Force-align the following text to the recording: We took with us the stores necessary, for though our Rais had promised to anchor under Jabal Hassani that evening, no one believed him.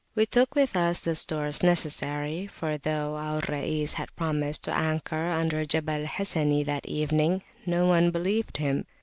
We 0.15 0.25
took 0.25 0.55
with 0.55 0.75
us 0.75 1.01
the 1.01 1.13
stores 1.13 1.61
necessary, 1.61 2.47
for 2.47 2.75
though 2.75 3.15
our 3.17 3.39
Rais 3.47 3.93
had 3.93 4.15
promised 4.15 4.63
to 4.63 4.73
anchor 4.73 5.29
under 5.29 5.63
Jabal 5.63 6.05
Hassani 6.05 6.63
that 6.65 6.87
evening, 6.87 7.43
no 7.67 7.85
one 7.85 8.09
believed 8.09 8.57
him. 8.57 8.87